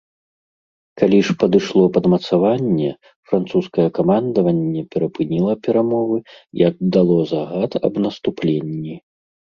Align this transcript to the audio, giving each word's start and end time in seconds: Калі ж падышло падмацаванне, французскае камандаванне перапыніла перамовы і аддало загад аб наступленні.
Калі 0.99 1.17
ж 1.27 1.35
падышло 1.41 1.81
падмацаванне, 1.97 2.89
французскае 3.31 3.87
камандаванне 3.97 4.81
перапыніла 4.95 5.53
перамовы 5.69 6.17
і 6.63 6.67
аддало 6.71 7.19
загад 7.37 7.71
аб 7.91 8.01
наступленні. 8.07 8.95